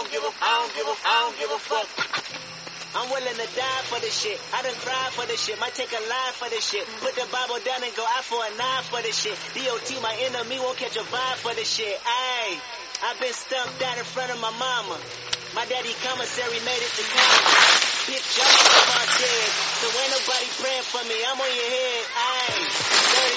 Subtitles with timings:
[0.00, 1.88] don't give a, I don't give a, I don't give a fuck.
[2.96, 4.40] I'm willing to die for this shit.
[4.56, 5.60] I done cried for this shit.
[5.60, 6.88] Might take a line for this shit.
[7.04, 9.36] Put the Bible down and go out for a nine for this shit.
[9.52, 12.00] DOT, my enemy, won't catch a vibe for this shit.
[12.00, 12.56] Ayy,
[13.04, 14.96] I've been stumped out in front of my mama.
[15.54, 17.79] My daddy commissary made it to college.
[18.10, 18.58] Pick Johnny
[18.90, 19.48] my dead.
[19.78, 21.14] So ain't nobody praying for me.
[21.30, 22.02] I'm on your head.
[22.10, 22.66] Ayy,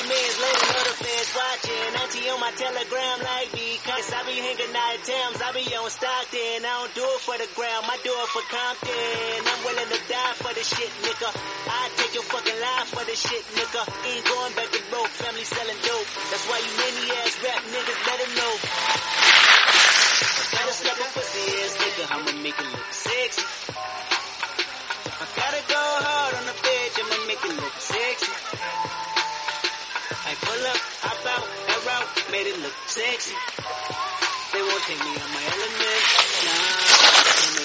[0.02, 1.90] 30 minutes later, know the feds watching.
[2.02, 5.38] Auntie on my telegram like because I be hanging out at Thames.
[5.46, 6.66] I be on Stockton.
[6.66, 7.86] I don't do it for the ground.
[7.86, 9.46] I do it for Compton.
[9.46, 11.30] I'm willing to die for this shit, nigga.
[11.70, 13.82] I take your fucking life for this shit, nigga.
[14.10, 15.14] Ain't going back to broke.
[15.22, 16.10] Family selling dope.
[16.34, 18.54] That's why you many ass rap niggas let them know.
[20.50, 22.04] Gotta slap a pussy ass nigga.
[22.10, 24.13] I'ma make it look sexy.
[30.64, 33.36] Up, hop out, air out, made it look sexy.
[34.54, 36.04] They won't take me on my element.
[36.46, 37.04] Nah.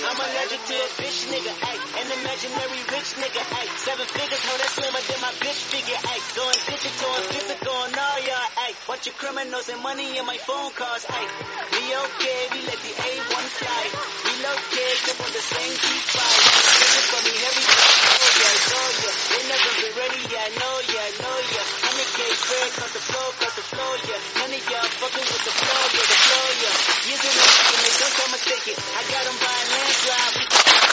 [0.09, 1.80] I'm allergic to a bitch nigga, ayy.
[2.01, 3.69] An imaginary rich nigga, ayy.
[3.76, 6.23] Seven figures, hold that slimmer than my bitch figure, ayy.
[6.32, 8.74] Going digital and physical and all y'all, ayy.
[8.88, 11.29] Bunch of criminals and money in my phone calls, ayy.
[11.76, 13.82] We okay, we let the A1 fly.
[14.26, 16.19] We locate, them on the same G5.
[16.19, 19.15] Listen for me, heavy, oh yeah, oh yeah.
[19.29, 21.88] They never been ready, yeah, I know, yeah, I know, yeah.
[22.09, 24.40] 100K spread, cut the flow, cut the flow, yeah.
[24.40, 26.74] None of y'all fucking with the flow, yeah, the flow, yeah.
[27.04, 28.78] Years in the making, they don't come mistake it.
[28.80, 30.45] I got them by a landslide, we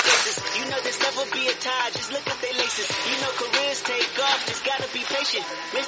[0.05, 0.37] faces.
[0.59, 2.87] You know this never be a tie, just look at their laces.
[3.07, 5.45] You know careers take off, just gotta be patient.
[5.71, 5.84] Mr.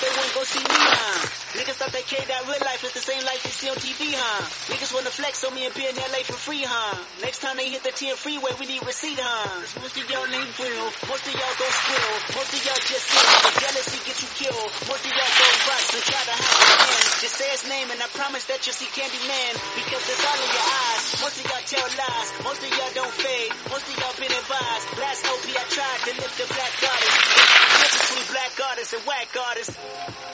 [0.00, 1.29] Niggas thought they
[1.70, 4.10] Niggas thought they cared that real life is the same life they see on TV,
[4.10, 4.42] huh?
[4.74, 6.98] Niggas wanna flex on me and be in LA for free, huh?
[7.22, 9.54] Next time they hit the 10 freeway, we need receipt, huh?
[9.78, 10.90] Most of y'all ain't real.
[11.06, 12.10] Most of y'all gon' squill.
[12.34, 13.30] Most of y'all just ill.
[13.62, 14.70] Jealousy get you killed.
[14.90, 17.06] Most of y'all go box and try to hide hand.
[17.22, 19.54] Just say his name and I promise that you'll see Candyman.
[19.78, 21.02] Because it's all in your eyes.
[21.22, 22.28] Most of y'all tell lies.
[22.50, 23.54] Most of y'all don't fade.
[23.70, 24.86] Most of y'all been advised.
[24.98, 27.14] Last OP I tried to lift the black goddess.
[27.14, 30.29] Difference between black artists and whack artists.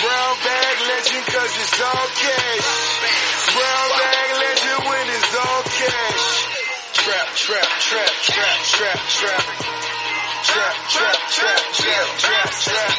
[0.00, 2.68] Brown bag legend cause it's all cash.
[3.54, 6.26] Brown bag legend when it's all cash.
[6.94, 10.07] Trap, trap, trap, trap, trap, trap
[10.44, 12.50] trap, trap, trap, trap, trap.
[12.50, 12.92] Trap.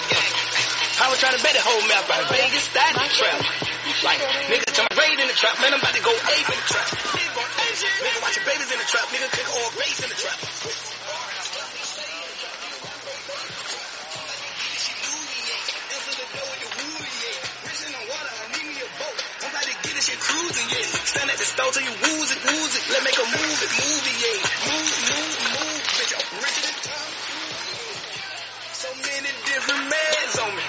[0.99, 2.27] I was trying to bet the whole map out.
[2.27, 3.39] Vegas, that in the trap.
[4.03, 4.19] Like,
[4.51, 5.55] nigga, jump raid in the trap.
[5.63, 6.87] Man, I'm about to go ape in the trap.
[6.91, 9.07] Nigga, watching babies in the trap.
[9.15, 10.39] Nigga, click all base in the trap.
[20.19, 21.05] Cruising, yeah.
[21.05, 22.81] Stand at the stove till you woozy, woozy.
[22.91, 24.37] Let's make a move, it movie, yeah.
[24.67, 25.78] Move, move, move,
[30.29, 30.61] hands on me.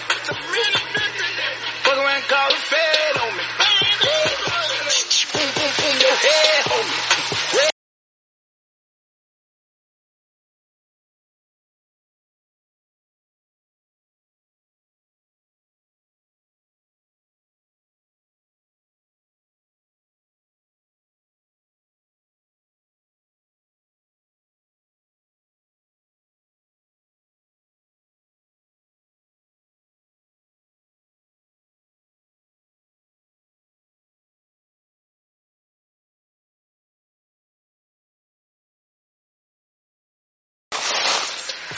[1.83, 3.00] Fuck around, call it fair.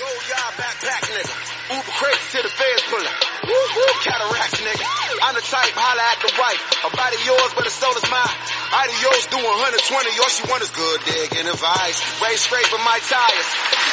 [0.02, 1.30] Go yard backpack nigga.
[1.78, 3.18] Uber crazy till the feds pull up.
[3.46, 4.82] Woo woo cataracts nigga.
[5.22, 6.62] I'm the type holla at the wife.
[6.82, 8.38] A body yours, but the soul is mine.
[8.82, 9.46] Adios do 120.
[9.46, 12.02] All she want is good digging advice.
[12.18, 13.48] Ray scraping my tires.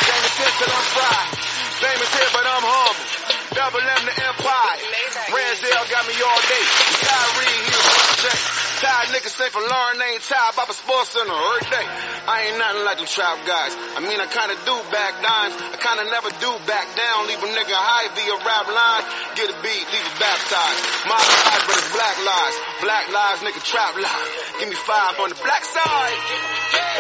[0.10, 1.30] Jamie Finn till I'm fried.
[1.78, 3.06] Famous here, but I'm humble.
[3.54, 4.82] Double M the Empire.
[5.30, 6.66] Ransdale got me all day.
[7.06, 7.78] Kyrie, he
[8.26, 8.59] check.
[8.80, 11.84] Tired niggas say for Lauren ain't tired about the sports center every day.
[11.84, 13.76] I ain't nothing like them trap guys.
[13.76, 15.56] I mean, I kinda do back dimes.
[15.60, 17.28] I kinda never do back down.
[17.28, 19.04] Leave a nigga high via rap line.
[19.36, 20.80] Get a beat, leave it baptized.
[21.12, 22.56] My lies, but it's black lies.
[22.80, 24.30] Black lies, nigga trap lies.
[24.64, 26.16] Give me five on the black side.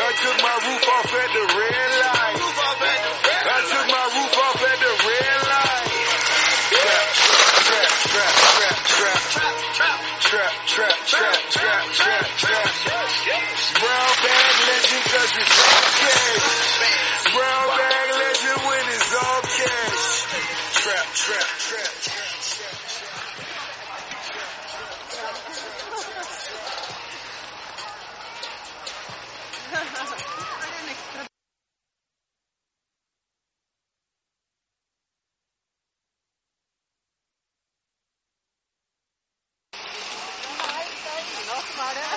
[0.04, 2.40] I took my roof off at the red light.
[3.40, 4.39] I took my roof
[10.70, 12.70] trap, trap, trap, trap, trap.
[13.82, 15.58] Brown bag legend cause it's
[15.98, 17.34] cash.
[17.34, 17.69] Brown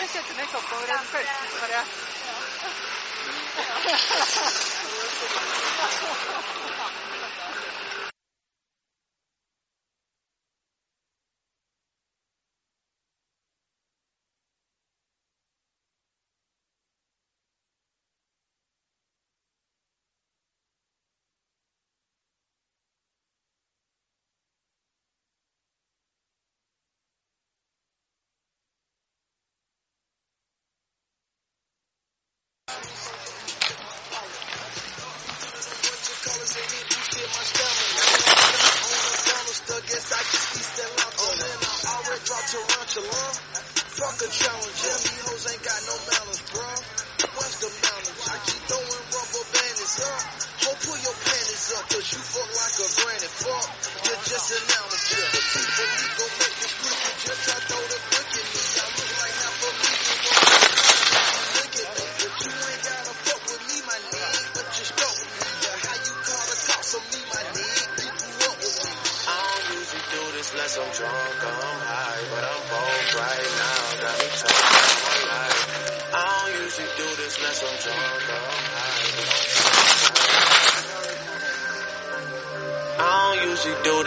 [0.03, 1.69] bare sette meg oppover og følelsen for.
[1.71, 1.83] Ja.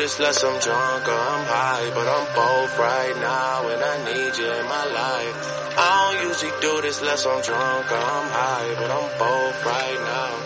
[0.05, 4.37] this unless I'm drunk or I'm high, but I'm both right now and I need
[4.37, 5.35] you in my life.
[5.77, 9.99] I don't usually do this unless I'm drunk or I'm high, but I'm both right
[9.99, 10.43] now.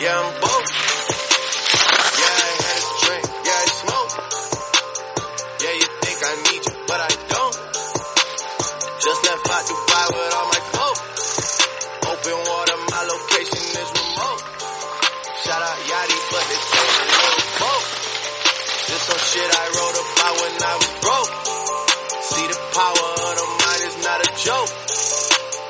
[0.00, 0.77] Yeah, I'm both.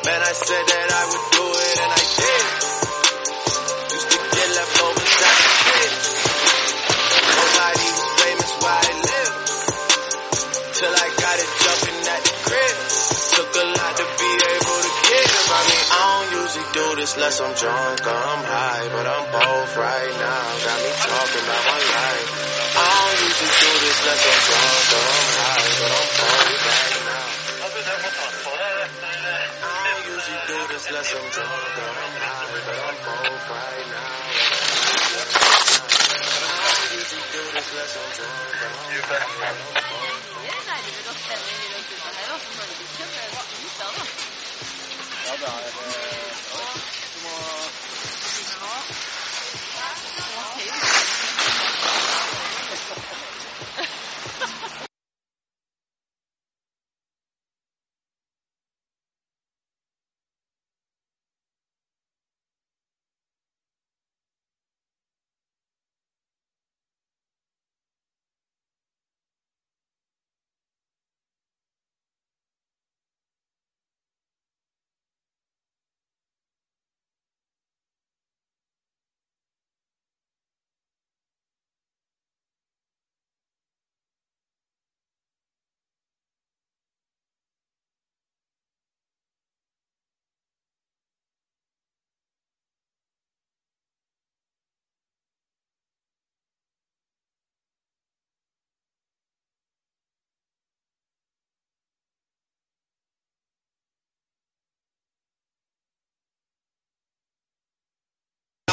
[0.09, 2.45] Man, I said that I would do it and I did.
[3.93, 4.49] Used to get
[5.69, 5.93] kid.
[7.29, 9.35] Nobody was famous where I live.
[10.81, 12.77] Till I got it jumping at the crib.
[13.37, 15.17] Took a lot to be able to.
[15.45, 19.29] I mean, I don't usually do this less I'm drunk or I'm high, but I'm
[19.29, 20.45] both right now.
[20.65, 22.29] Got me talking about my life.
[22.81, 26.93] I don't usually do this less I'm drunk or I'm high, but I'm both right
[26.97, 26.98] now.
[30.90, 33.28] I'm drunk or I'm high, but I'm both.
[33.49, 33.90] Det er
[53.66, 53.88] nærmere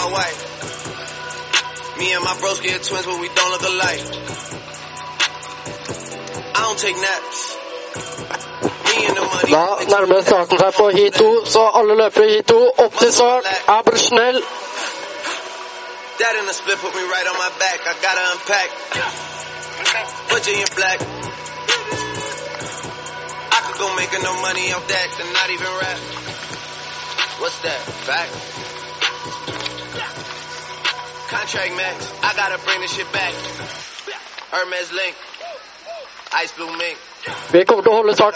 [0.05, 0.11] Ja, det ja.
[0.11, 0.31] Du må No way.
[1.97, 4.03] Me and my bros get twins, but we don't look alike.
[6.55, 7.39] I don't take naps.
[8.85, 9.51] Me and the money.
[9.51, 12.71] Da nærmer starten seg på heat 2, så alle løper i heat 2.
[12.85, 13.45] Opp til start.
[13.67, 14.43] Er snell.
[16.19, 17.79] That in the split put me right on my back.
[17.91, 18.69] I gotta unpack.
[20.33, 20.99] Virginia black.
[23.57, 25.99] I could go making no money off that and not even rap.
[27.41, 27.81] What's that?
[28.07, 28.54] Fact?
[31.35, 31.97] Contract max.
[32.23, 33.33] I gotta bring this shit back.
[34.51, 35.15] Hermes link.
[36.43, 36.97] Ice blue mink.
[37.51, 38.35] Vi kommer til å holde start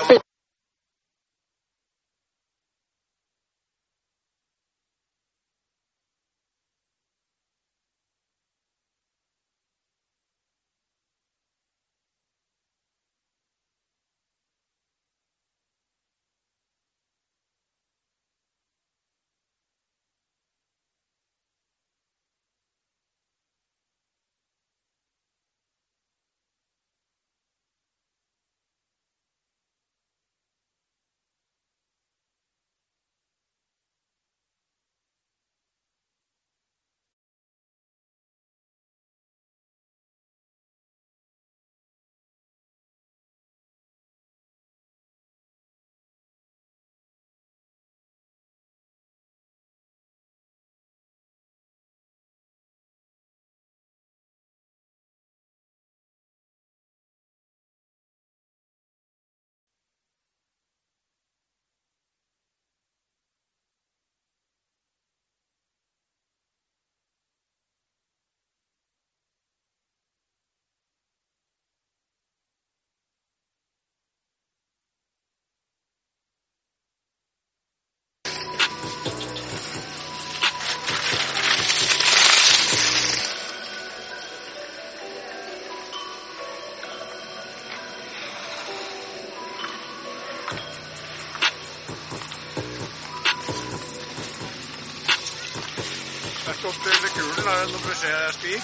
[97.68, 98.62] til beskjed, Stig?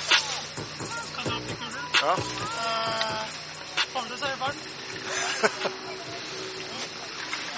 [1.15, 1.95] Kan noe beskjed, Stig?
[2.01, 2.13] Ja.
[3.95, 4.61] Holde seg fart?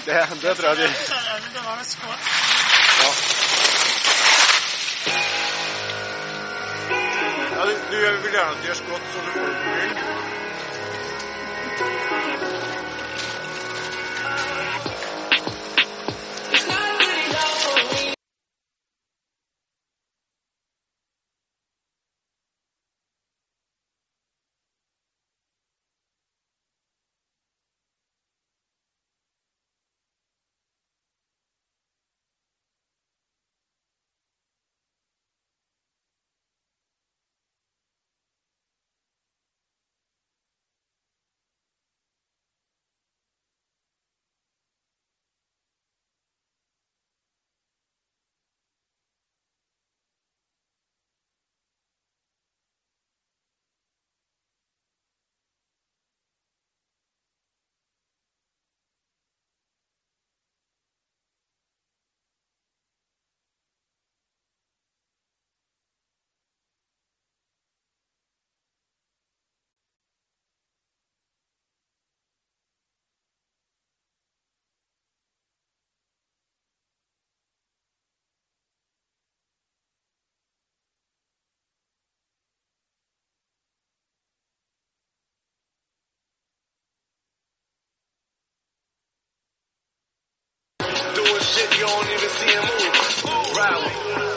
[0.06, 0.88] Det, det tror jeg de
[1.54, 2.18] Det var med skål.
[3.02, 3.10] Ja.
[7.54, 10.37] ja du, du vil gjerne at de gjør skått så du får det på
[91.40, 93.56] shit you don't even see him move.
[93.56, 94.27] Ride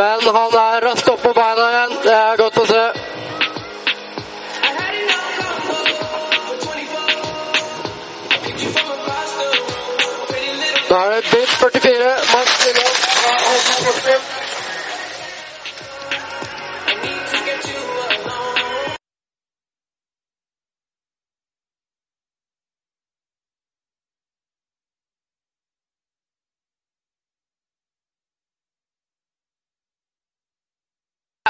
[0.00, 1.90] Men han er raskt opp på beina igjen.
[2.04, 2.84] Det er godt å se.
[10.88, 12.14] Da er det bit 44.
[12.32, 14.49] Max Lillås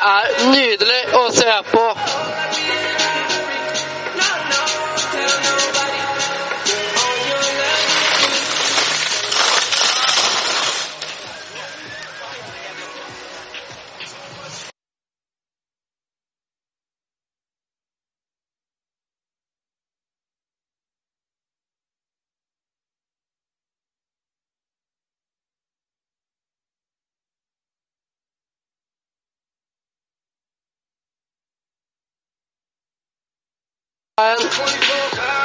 [0.00, 1.86] er nydelig å se på.
[34.20, 35.39] En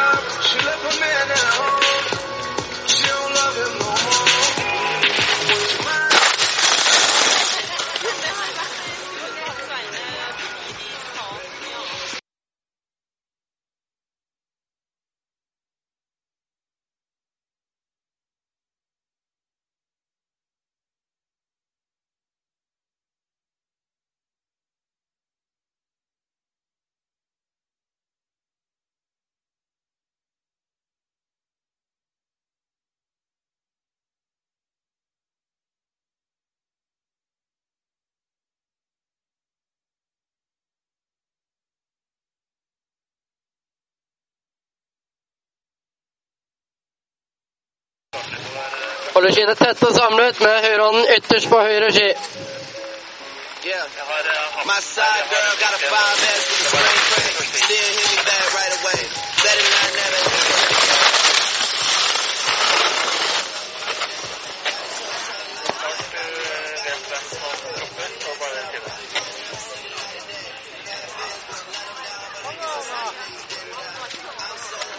[49.15, 52.09] holder skiene tett og samlet med høyrehånden ytterst på høyre ski.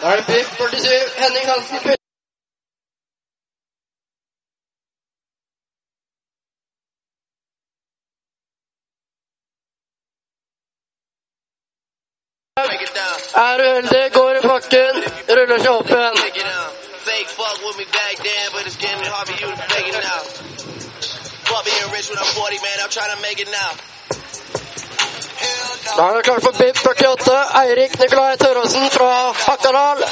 [0.01, 0.89] Da er det bil 47.
[1.17, 2.06] Henning Hansen.
[13.37, 16.15] Er du går i bakken, Ruller seg opp igjen.
[25.97, 27.37] Da er det klart for BIP 48.
[27.61, 29.11] Eirik Nikolai Tørråsen fra
[29.45, 30.03] Hakadal.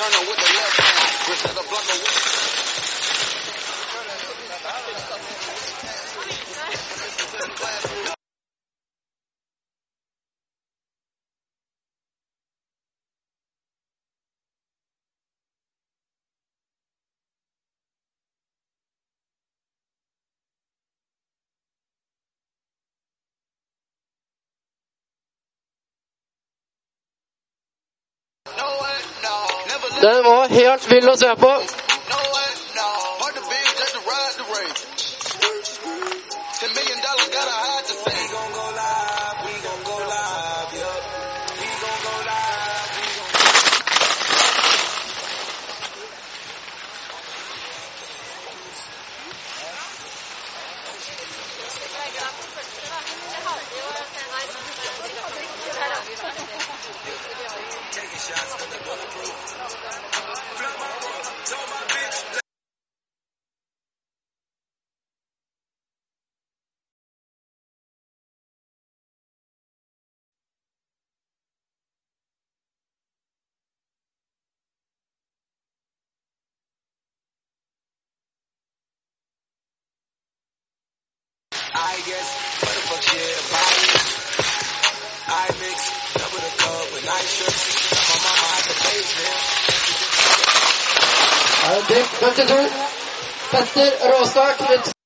[0.00, 1.26] With the left hand.
[1.26, 2.19] Griselda Blanco with
[30.00, 31.50] Den var helt vill å se på.
[93.50, 94.99] Petter Råstad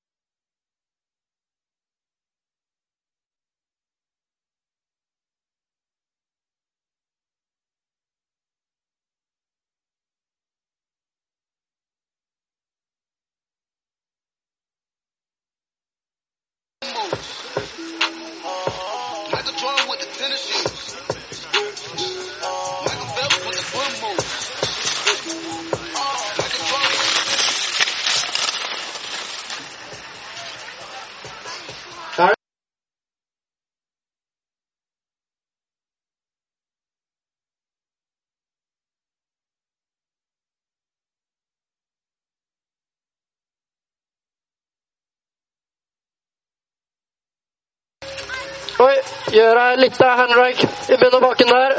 [48.75, 48.95] Oi,
[49.31, 51.77] gjør jeg litt av handrag i bunnen og baken der.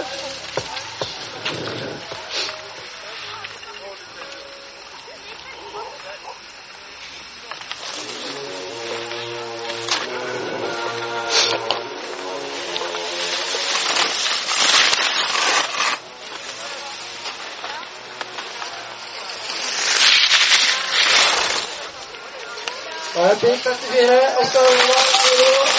[23.16, 25.75] Da er bil 54, Oskar Olav,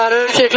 [0.00, 0.52] Bottom kick.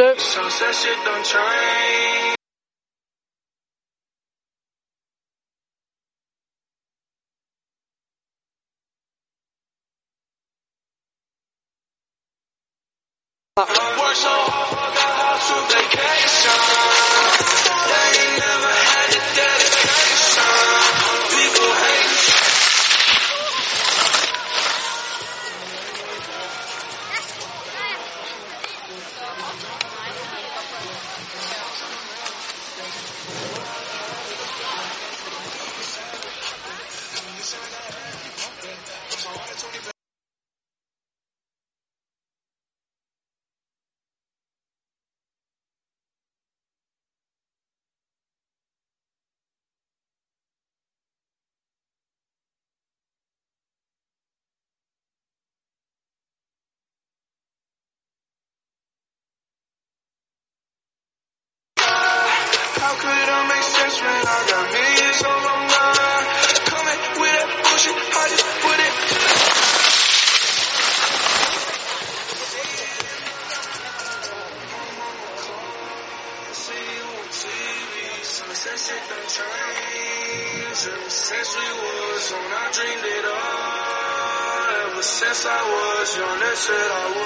[86.65, 87.22] said I would.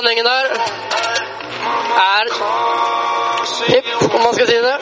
[0.00, 0.44] blandingen der
[2.12, 2.24] er
[3.72, 4.76] hipp, om man skal si det.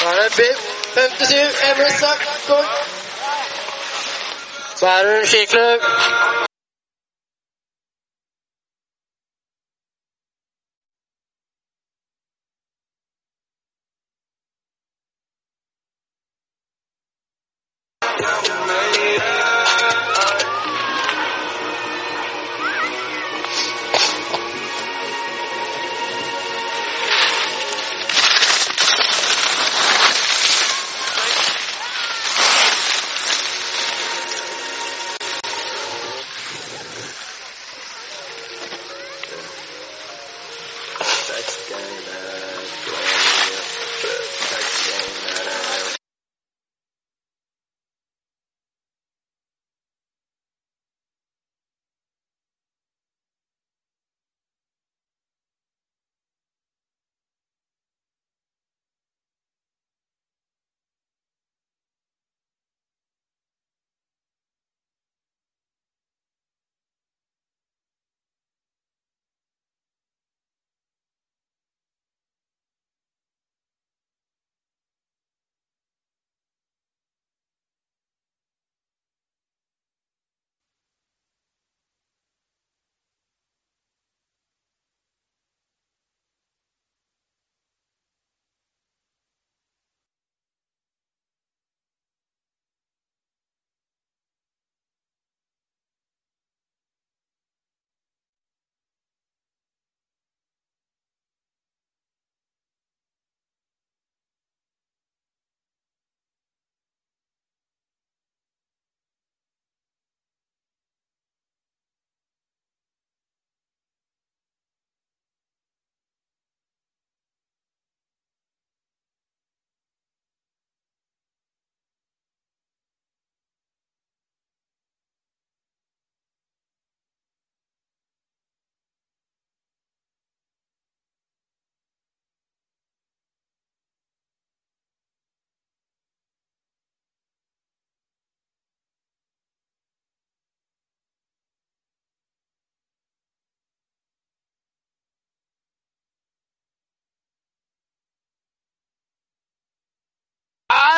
[0.00, 0.60] Da er det biff.
[0.94, 2.20] 57, Everest Sack,
[4.76, 5.80] Så er det en skiklubb.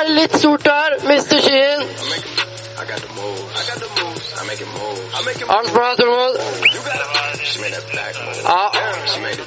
[0.04, 0.96] er litt stort her.
[1.08, 1.80] Mister skyen.
[1.80, 2.34] skien.
[5.48, 6.34] Arnsblad Tormod.
[8.44, 8.70] Ja.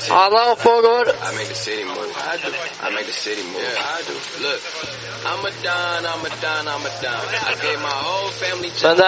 [0.09, 1.05] Han er oppe og går.
[8.83, 9.05] Men det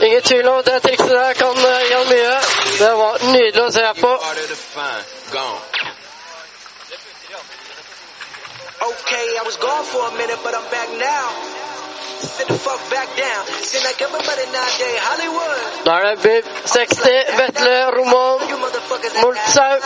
[0.00, 2.34] er ingen tvil om at det trikset der kan eh, gjøre mye.
[2.78, 4.12] Det var nydelig å se på.
[8.84, 11.26] Okay, I was gone for a minute, but I'm back now.
[12.20, 13.46] Sit the fuck back down.
[13.64, 15.88] Seem like everybody nowadays Hollywood.
[15.88, 16.44] Alright, babe.
[16.64, 18.38] Sexte, vetle, rumom,
[19.22, 19.78] mulțai,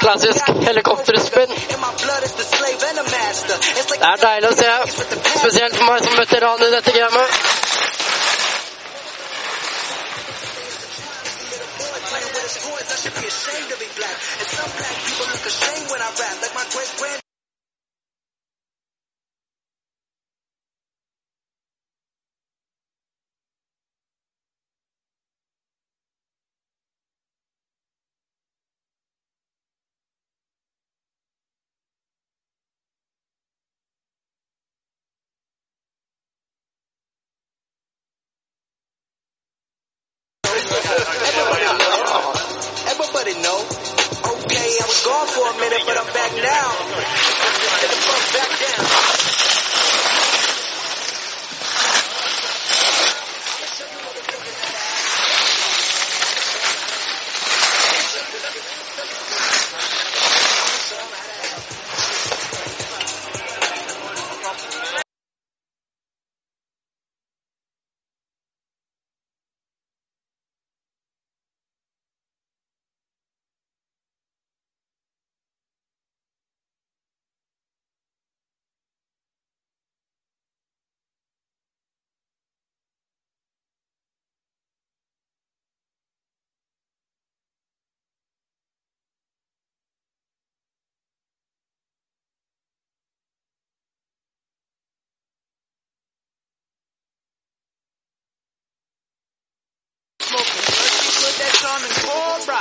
[0.00, 1.50] klassisk helikopterspinn.
[3.92, 4.70] Det er deilig å se,
[5.38, 7.28] spesielt for meg som veteran i dette gamet.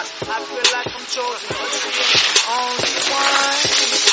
[0.02, 0.30] rock.
[0.30, 1.56] I feel like I'm chosen.
[2.52, 4.12] Only one in the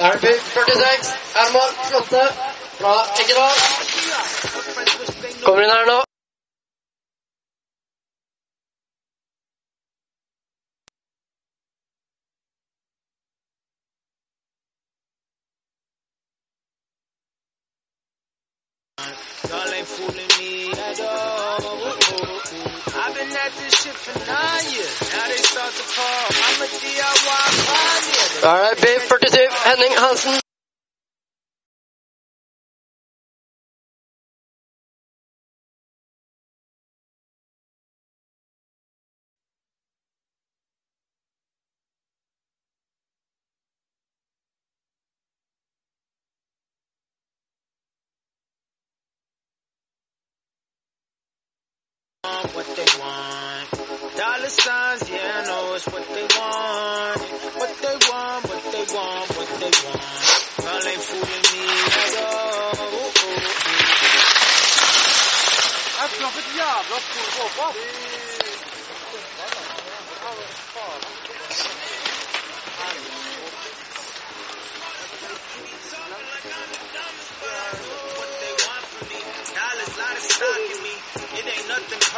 [0.00, 2.24] Elv 46, Herman Slåtte
[2.78, 3.56] fra Eggedal.
[5.44, 6.11] Kommer inn her nå.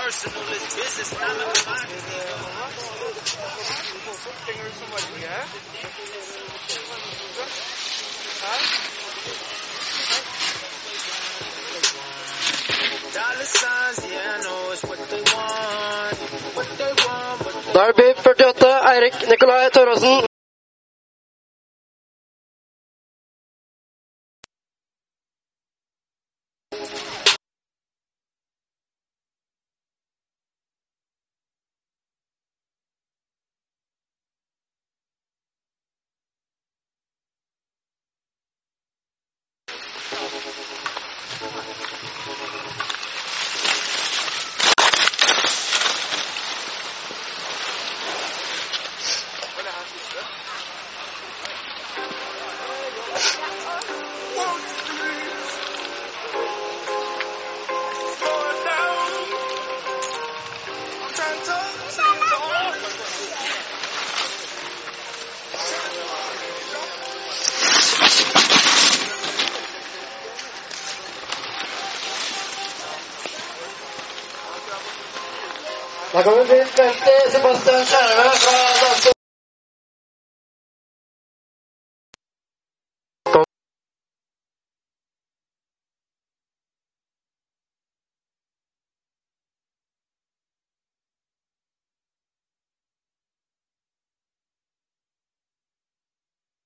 [0.04, 1.16] Personal, it's business.
[1.16, 1.48] I'm a.
[13.14, 16.16] Dollar signs, yeah, I know it's what they want.
[18.22, 18.62] 48,
[18.92, 20.33] Eirik Nikolai Tørråsen.
[76.14, 79.12] Da kommer bil 50, Sebastian.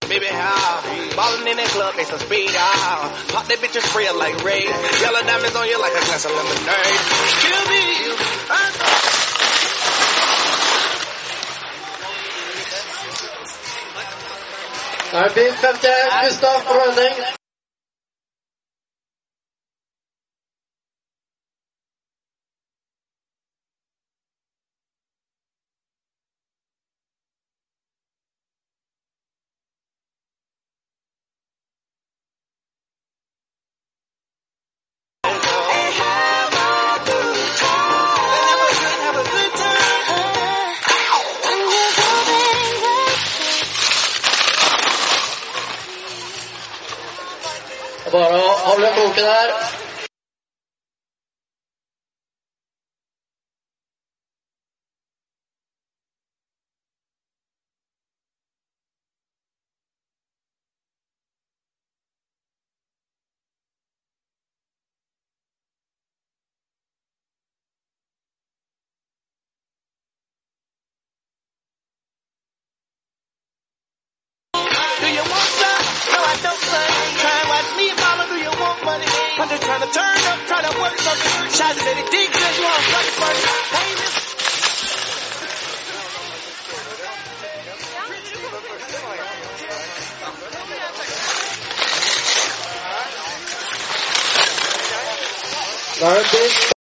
[0.08, 0.82] Baby, how?
[1.16, 3.12] Ballin' in that club, they some speed out.
[3.30, 4.64] Pop that bitch and spray like Ray.
[5.02, 7.00] Yellow diamonds on you like a glass of lemonade.
[7.44, 8.16] Kill me.
[8.50, 9.17] I-
[15.12, 15.60] Det er fint,
[16.22, 17.37] Gustav Bråning.
[79.40, 81.30] I'm just trying to turn up, to work something.
[82.32, 82.66] Cause you.
[96.00, 96.77] Hey, this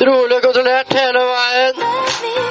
[0.00, 2.45] Rolig og kontrollert hele veien.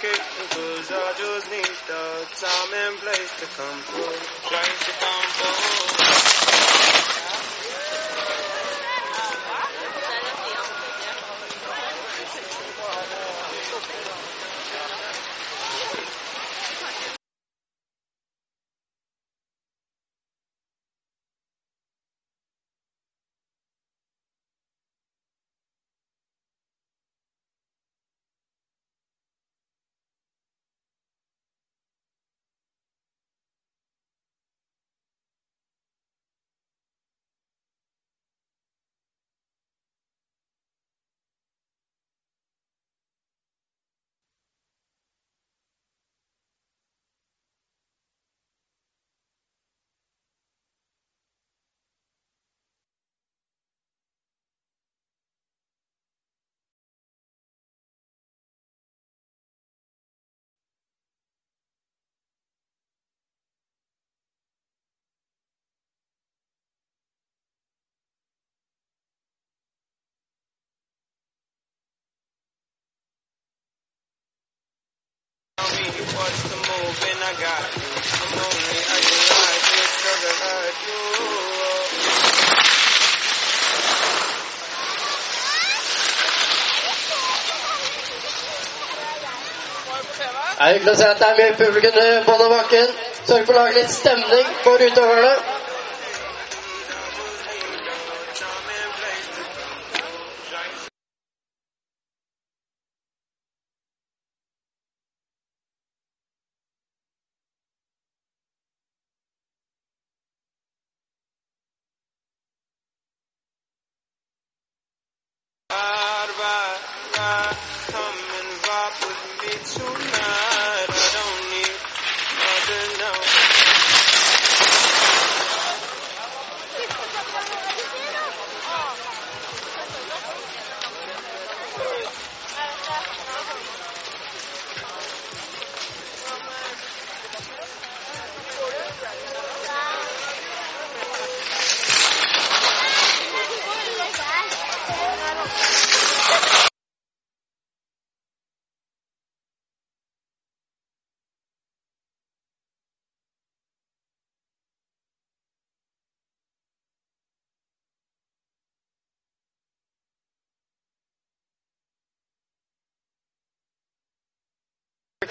[0.00, 4.16] Complicated, cause I just need the time and place to come through.
[4.48, 6.27] Place to come through.
[75.98, 77.90] Tell watch the move, and I got you.
[77.90, 81.00] I'm lonely, I can lie, just cause I got you.
[90.60, 92.98] Er hyggelig å se at det er mye publikum på bånn bakken.
[93.26, 95.57] Sørg for å lage litt stemning for utøverne.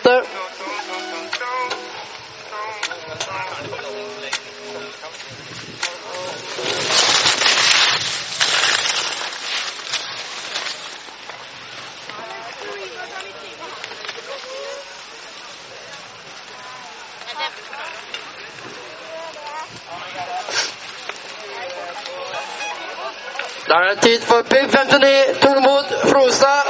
[0.10, 0.14] Er
[23.90, 26.67] det tid for 59, Tormod Frostad.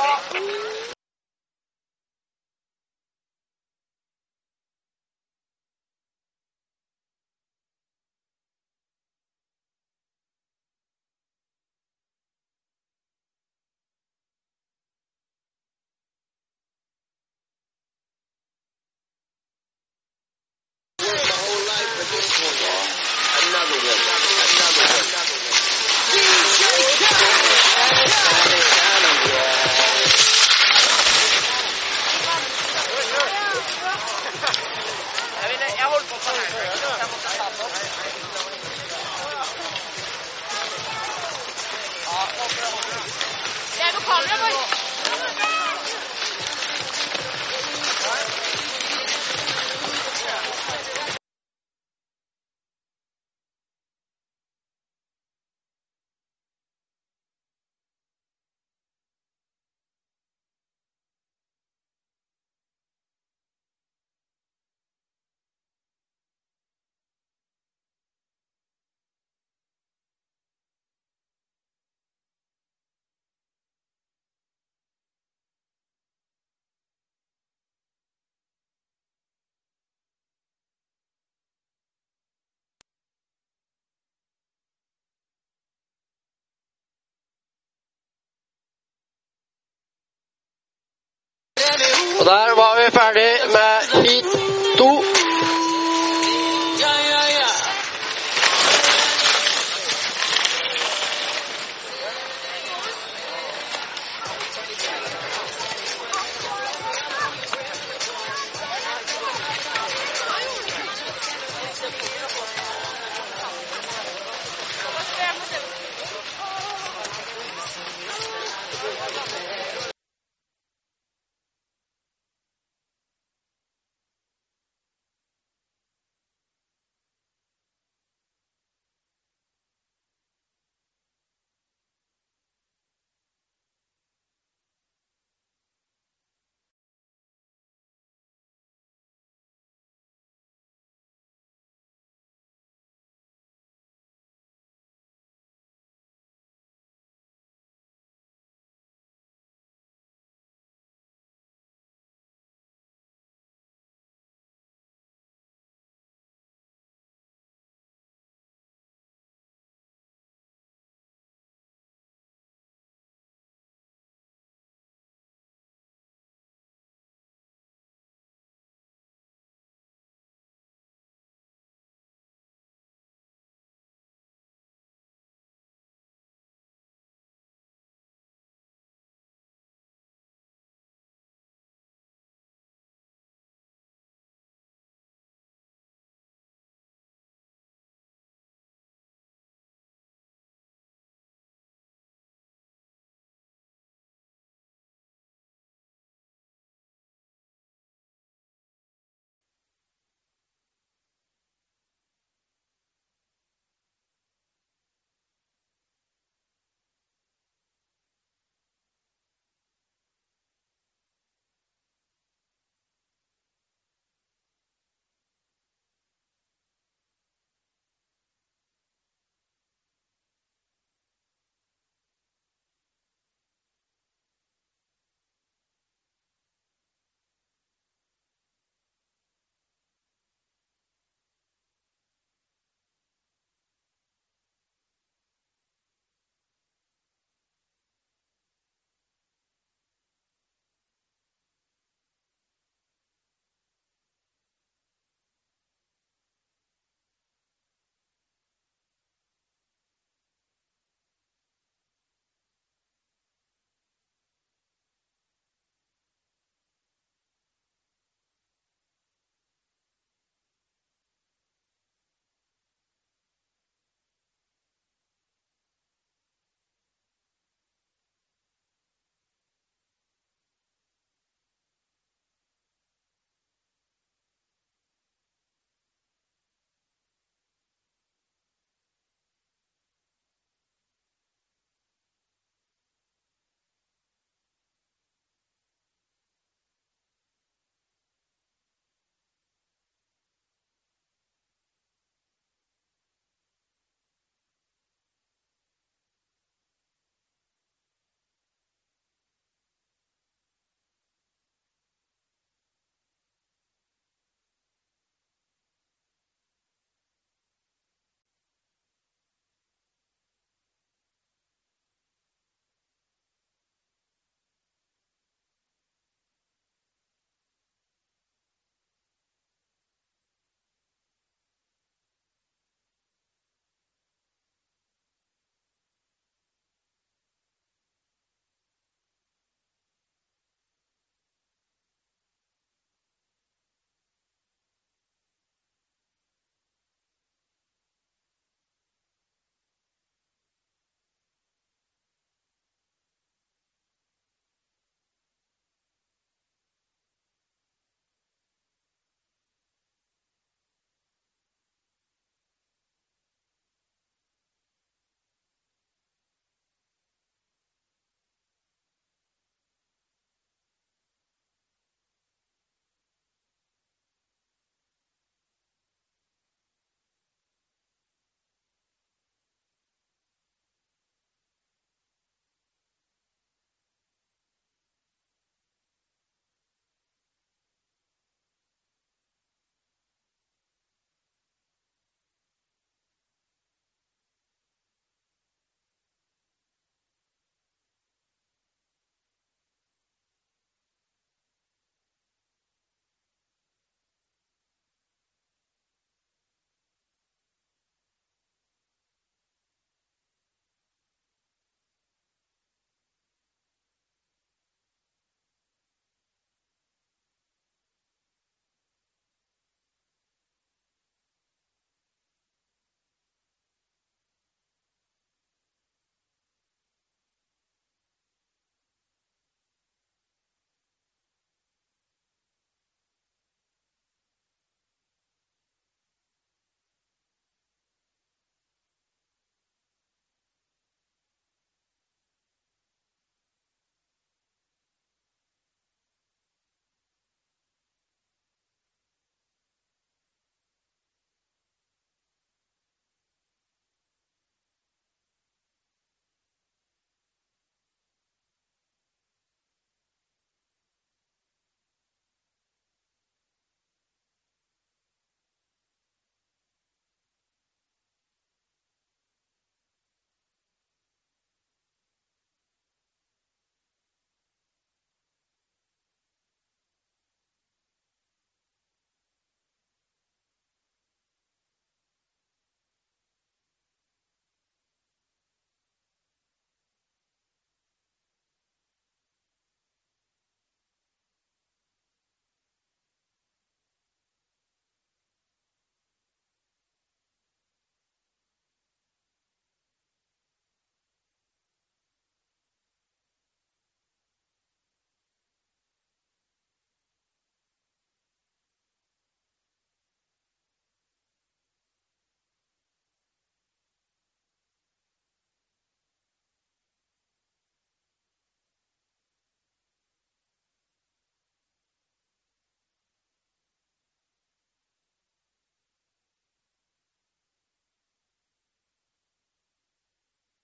[92.19, 93.31] Og der var vi ferdig